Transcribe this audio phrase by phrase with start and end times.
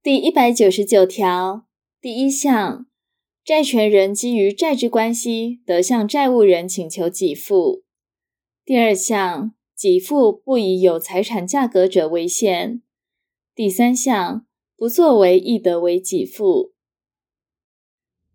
[0.00, 1.66] 第一百九十九条
[2.00, 2.86] 第一项，
[3.44, 7.82] 债权人基于债之关系，得向债务人请求给付。
[8.64, 12.80] 第二项，给付不以有财产价格者为限。
[13.56, 16.72] 第三项，不作为亦得为给付。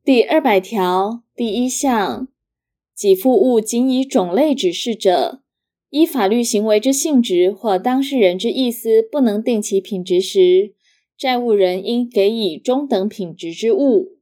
[0.04, 2.28] 第二百条第一项，
[2.94, 5.42] 给付物仅以种类指示者，
[5.92, 10.76] 依法律行为之性质或当事人之意思不能定其品质时，
[11.18, 14.18] 债务人应给以中等品质之物。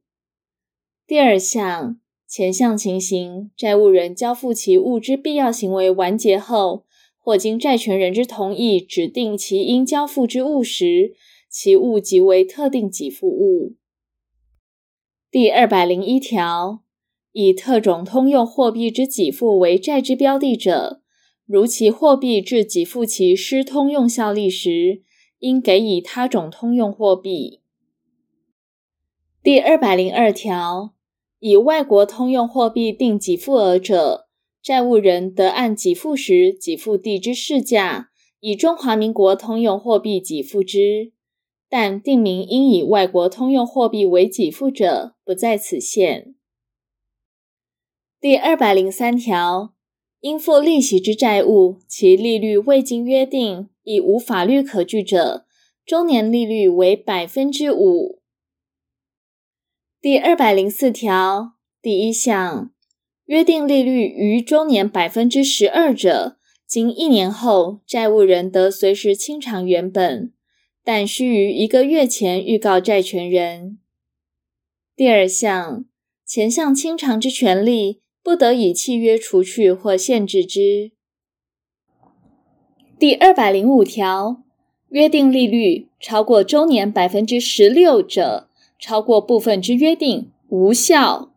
[1.06, 1.98] 第二项。
[2.34, 6.86] 前项情形，债务人交付其物之必要行为完结后，
[7.18, 11.12] 或经债权人之同意指定其应交付之物时，
[11.50, 13.74] 其物即为特定给付物。
[15.30, 16.82] 第二百零一条，
[17.32, 21.02] 以特种通用货币之给付为债之标的者，
[21.44, 25.02] 如其货币至给付其失通用效力时，
[25.42, 27.60] 应给以他种通用货币。
[29.42, 30.94] 第二百零二条。
[31.40, 34.28] 以外国通用货币定给付额者，
[34.62, 41.10] 债务人得按给付时给付地之市价，以中华民国通用货币给付之。
[41.68, 46.36] 但定明应以外国通用货币为给付者，不在此限。
[48.20, 49.74] 第二百零三条，
[50.20, 55.46] 应付利息之债务，其利率未经约定，已无法律可据者，
[55.84, 58.20] 终年利率为百分之五。
[60.00, 62.72] 第二百零四条第一项，
[63.26, 70.32] 约定利率逾终年百分之十二者，经一年后，债务人得随时清偿原本，
[70.82, 73.78] 但须于一个月前预告债权人。
[74.94, 75.84] 第二项，
[76.26, 80.92] 前项清偿之权利，不得以契约除去或限制之。
[83.02, 84.44] 第二百零五条，
[84.90, 88.48] 约定利率超过周年百分之十六者，
[88.78, 91.32] 超过部分之约定无效。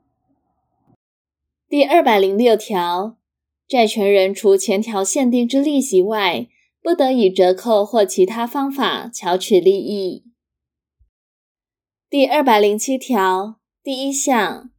[1.67, 3.17] 第二百零六条，
[3.67, 6.47] 债权人除前条限定之利息外，
[6.83, 10.23] 不得以折扣或其他方法巧取利益。
[12.07, 14.69] 第二百零七条第一项，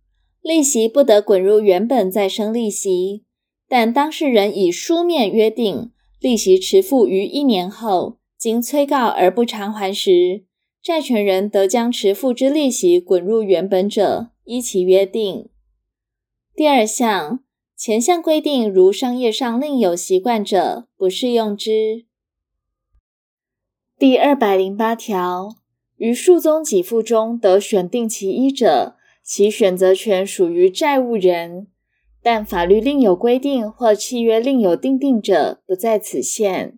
[0.41, 3.25] 利息不得滚入原本再生利息，
[3.69, 10.45] 但当事人以书面约定利息迟付于一年后，经催告而不偿还时，
[10.83, 15.49] 债权人得将迟付之利息滚入原本者，依其约定。
[16.55, 17.41] 第二项，
[17.77, 22.07] 前项规定如商业上另有习惯者，不适用之。
[23.99, 25.57] 第二百零八条，
[25.97, 31.67] 于数宗给付中得选定其一者，其选择权属于债务人，
[32.27, 36.77] 但法律另有规定或契约另有订定者，不在此限。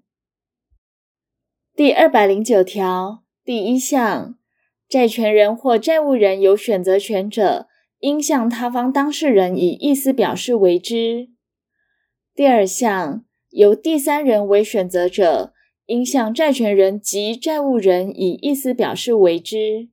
[1.75, 3.25] 第二百零九条。
[3.43, 4.39] 第一项，
[4.87, 7.67] 债权人或债务人有选择权者，
[8.01, 11.31] 应向他方当事人以意思表示为之。
[12.35, 15.55] 第二项，由第三人为选择者，
[15.87, 19.89] 应向债权人及债务人以意思表示为之。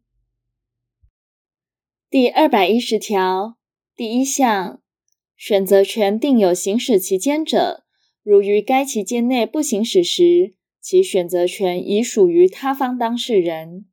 [2.10, 3.56] 第二百一十条
[3.96, 4.82] 第一项，
[5.38, 7.84] 选择权定有行使期间者，
[8.24, 13.86] 如于该期间内不行使时，其选择权已属于他方当事人。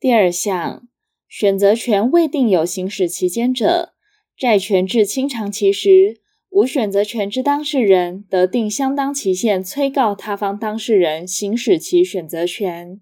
[0.00, 0.88] 第二项，
[1.28, 3.94] 选择权未定有行使期间者，
[4.36, 6.20] 债权至清偿期时，
[6.50, 13.00] 无选择权之当事人得定相当期限催告他方当事人行使其选择权。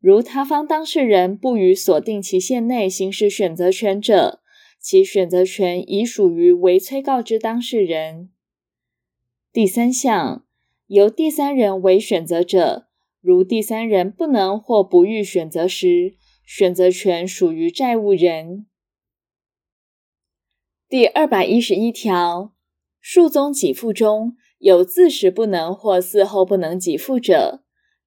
[0.00, 4.39] 如他方当事人不于所定期限内行使选择权者，
[4.80, 8.30] 其选择权已属于为催告之当事人。
[9.52, 10.44] 第三项。
[10.86, 12.88] 由第三人为选择者，
[13.20, 18.66] 如第三人不能或不欲选择时，选择权属于债务人。
[20.88, 22.56] 第二百一十一条，
[23.00, 27.62] 数宗给付中有自始不能或嗣后不能给付者，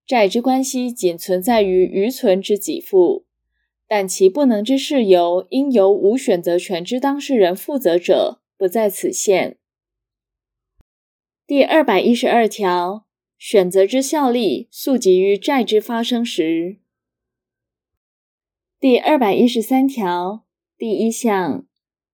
[0.06, 3.24] 债之关系仅存在于余存之给付，
[3.96, 9.60] 但其不能之事由应由无选择权之当事人负责者，不在此限。
[11.46, 13.06] 第二百一十二条，
[13.38, 16.80] 选择之效力溯及于债之发生时。
[18.80, 20.44] 第二百一十三条
[20.76, 21.68] 第一项，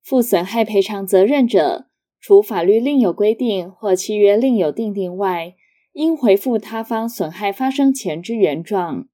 [0.04, 1.88] 负损害赔偿责任者，
[2.20, 5.56] 除法律另有规定或契约另有订定外，
[5.94, 9.08] 应回复他方损害发生前之原状。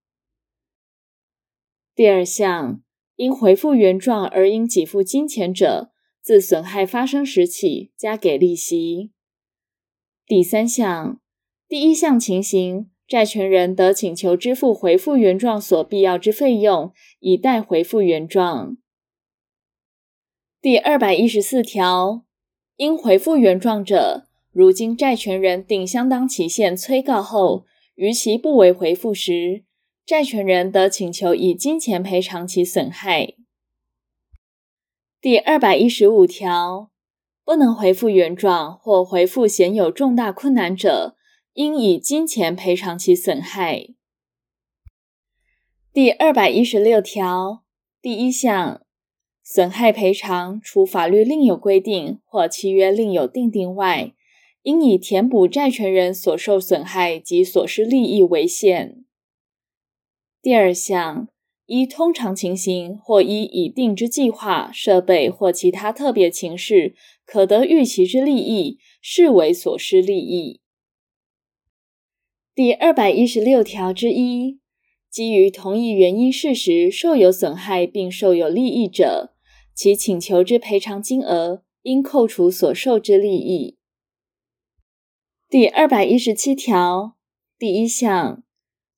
[1.95, 2.81] 第二项，
[3.15, 9.13] 应回复原状而应给付金钱者，自损害发生时起，加给利息。
[10.27, 11.21] 第三项，
[11.69, 18.75] 第一项情形，债权人得请求支付回复原状所必要之费用，以待回复原状。
[20.62, 22.25] 第二百一十四条，
[22.75, 29.64] 应回复原状者，如经债权人定相当期限催告后，逾期不为回复时，
[30.06, 33.34] 债权人得请求以金钱赔偿其损害。
[35.19, 36.92] 第二百一十五条，
[37.44, 41.16] 不能回复原状或回复显有重大困难者，
[41.54, 43.88] 应以金钱赔偿其损害。
[45.92, 47.63] 第二百一十六条
[48.01, 48.81] 第一项。
[49.48, 54.12] 损害赔偿，除法律另有规定或契约另有订定外，
[54.63, 59.05] 应以填补债权人所受损害及所失利益为限。
[60.45, 61.27] 第二项，
[61.65, 66.94] 依通常情形或依已定之计划、设备或其他特别情事，
[67.25, 70.62] 可得预期之利益，视为所失利益。
[72.53, 74.59] 第二百一十六条之一，
[75.09, 79.33] 基于同一原因事实受有损害并受有利益者。
[79.74, 83.80] 其请求之赔偿金额应扣除所受之利益。
[85.50, 87.15] 第二百一十七条
[87.57, 88.44] 第一项，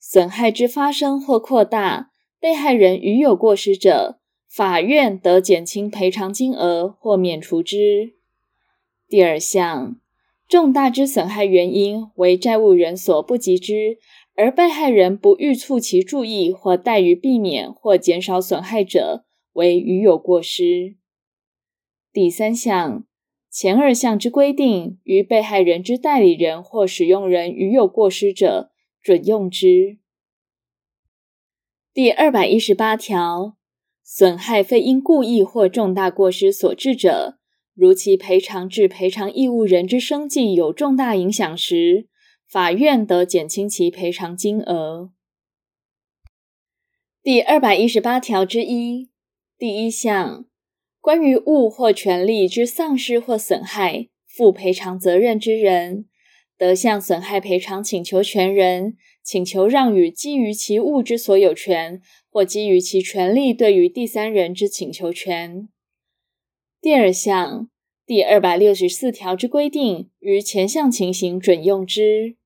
[0.10, 8.14] 损害之发生或扩大，被害人余有过失者，法院得减轻赔偿金额或免除之。
[9.10, 9.98] 第二项，
[10.48, 13.98] 重大之损害原因为债务人所不及之，
[14.38, 19.26] 而被害人不欲促其注意或怠于避免或减少损害者。
[19.52, 20.96] 为余有过失。
[22.14, 23.04] 第三项，
[23.52, 28.72] 前二项之规定，于被害人之代理人或使用人余有过失者，
[29.08, 30.00] 准用之。
[31.94, 33.56] 第二百一十八条，
[34.04, 37.40] 损害非因故意或重大过失所致者，
[37.74, 42.10] 如其赔偿致赔偿义务人之生计有重大影响时，
[42.50, 45.14] 法院得减轻其赔偿金额。
[47.24, 49.10] 第二百一十八条之一。
[49.58, 50.48] 第一项，
[51.00, 56.10] 关于物或权利之丧失或损害，负赔偿责任之人，
[56.58, 65.70] 得向损害赔偿请求权人请求让与基于其物之所有权，或基于其权利对于第三人之请求权。
[66.82, 67.70] 第二项，
[68.06, 72.38] 第二百六十四条之规定，于前项情形准用之。